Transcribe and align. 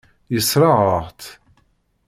Yessṛeɣ-aɣ-tt. 0.33 1.23